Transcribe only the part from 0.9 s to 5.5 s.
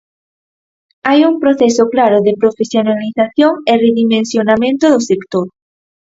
Hai un proceso claro de profesionalización e redimensionamento do sector.